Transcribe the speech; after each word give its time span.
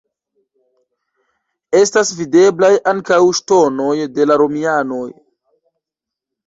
Estas 1.81 2.13
videblaj 2.21 2.73
ankaŭ 2.93 3.21
ŝtonoj 3.41 3.93
de 4.17 4.29
la 4.33 4.43
romianoj. 4.45 5.07